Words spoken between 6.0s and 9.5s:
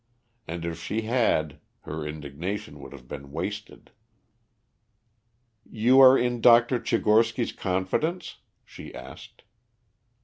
in Dr. Tchigorsky's confidence?" she asked.